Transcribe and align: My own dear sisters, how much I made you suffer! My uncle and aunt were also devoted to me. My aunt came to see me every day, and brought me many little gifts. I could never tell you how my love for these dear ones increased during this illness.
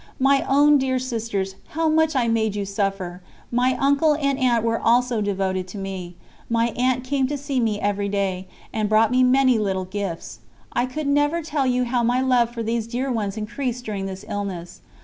My 0.19 0.43
own 0.49 0.79
dear 0.79 0.97
sisters, 0.97 1.57
how 1.77 1.87
much 1.87 2.15
I 2.15 2.27
made 2.27 2.55
you 2.55 2.65
suffer! 2.65 3.21
My 3.51 3.77
uncle 3.79 4.15
and 4.15 4.39
aunt 4.39 4.63
were 4.63 4.79
also 4.79 5.21
devoted 5.21 5.67
to 5.67 5.77
me. 5.77 6.15
My 6.49 6.69
aunt 6.69 7.03
came 7.03 7.27
to 7.27 7.37
see 7.37 7.59
me 7.59 7.79
every 7.79 8.09
day, 8.09 8.47
and 8.73 8.89
brought 8.89 9.11
me 9.11 9.21
many 9.21 9.59
little 9.59 9.85
gifts. 9.85 10.39
I 10.73 10.87
could 10.87 11.05
never 11.05 11.43
tell 11.43 11.67
you 11.67 11.83
how 11.83 12.01
my 12.01 12.19
love 12.19 12.49
for 12.49 12.63
these 12.63 12.87
dear 12.87 13.11
ones 13.11 13.37
increased 13.37 13.85
during 13.85 14.07
this 14.07 14.25
illness. 14.27 14.81